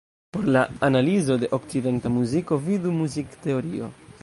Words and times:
Por 0.35 0.45
la 0.53 0.61
analizo 0.87 1.35
de 1.43 1.51
okcidenta 1.59 2.09
muziko, 2.15 2.59
vidu 2.71 2.97
muzikteorio. 3.03 3.95